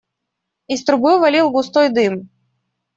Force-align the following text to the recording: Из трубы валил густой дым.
Из 0.67 0.83
трубы 0.83 1.19
валил 1.19 1.51
густой 1.51 1.89
дым. 1.89 2.27